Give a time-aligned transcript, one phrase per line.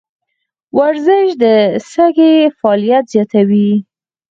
[0.77, 1.45] ورزش د
[1.91, 3.71] سږي فعالیت زیاتوي.